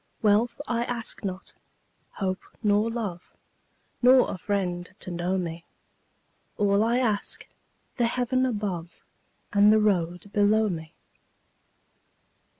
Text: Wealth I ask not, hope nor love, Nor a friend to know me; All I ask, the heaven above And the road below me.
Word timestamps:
Wealth 0.23 0.59
I 0.67 0.83
ask 0.85 1.23
not, 1.23 1.53
hope 2.13 2.41
nor 2.63 2.89
love, 2.89 3.31
Nor 4.01 4.31
a 4.33 4.37
friend 4.39 4.89
to 4.97 5.11
know 5.11 5.37
me; 5.37 5.63
All 6.57 6.83
I 6.83 6.97
ask, 6.97 7.47
the 7.97 8.07
heaven 8.07 8.43
above 8.47 9.03
And 9.53 9.71
the 9.71 9.77
road 9.77 10.31
below 10.33 10.69
me. 10.69 10.95